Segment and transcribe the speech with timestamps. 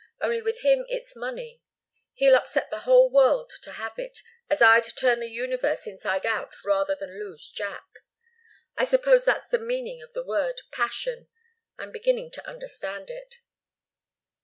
[0.19, 1.61] Only with him it's money.
[2.13, 4.17] He'll upset the whole world to have it,
[4.49, 7.85] as I'd turn the universe inside out rather than lose Jack.
[8.75, 11.27] I suppose that's the meaning of the word passion
[11.77, 13.41] I'm beginning to understand it."